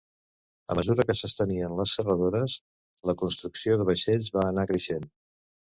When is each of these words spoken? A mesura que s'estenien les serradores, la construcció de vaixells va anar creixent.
A 0.71 0.77
mesura 0.79 1.05
que 1.09 1.15
s'estenien 1.19 1.75
les 1.81 1.93
serradores, 1.99 2.57
la 3.11 3.17
construcció 3.23 3.79
de 3.83 3.89
vaixells 3.93 4.35
va 4.41 4.49
anar 4.51 4.71
creixent. 4.75 5.09